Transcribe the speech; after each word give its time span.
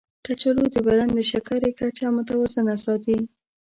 کچالو 0.25 0.63
د 0.73 0.75
بدن 0.87 1.09
د 1.17 1.19
شکرې 1.31 1.71
کچه 1.79 2.05
متوازنه 2.15 2.75
ساتي. 2.85 3.19